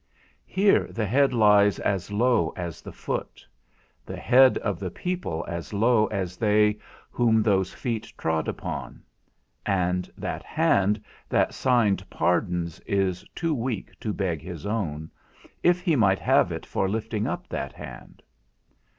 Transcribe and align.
Here 0.47 0.87
the 0.89 1.05
head 1.05 1.31
lies 1.31 1.77
as 1.77 2.09
low 2.11 2.53
as 2.55 2.81
the 2.81 2.91
foot; 2.91 3.45
the 4.03 4.17
head 4.17 4.57
of 4.57 4.79
the 4.79 4.89
people 4.89 5.45
as 5.47 5.73
low 5.73 6.07
as 6.07 6.37
they 6.37 6.79
whom 7.11 7.43
those 7.43 7.71
feet 7.71 8.11
trod 8.17 8.47
upon; 8.47 9.03
and 9.63 10.09
that 10.17 10.41
hand 10.41 11.03
that 11.29 11.53
signed 11.53 12.09
pardons 12.09 12.79
is 12.87 13.23
too 13.35 13.53
weak 13.53 13.91
to 13.99 14.11
beg 14.11 14.41
his 14.41 14.65
own, 14.65 15.11
if 15.61 15.81
he 15.81 15.95
might 15.95 16.17
have 16.17 16.51
it 16.51 16.65
for 16.65 16.89
lifting 16.89 17.27
up 17.27 17.47
that 17.49 17.73
hand. 17.73 18.23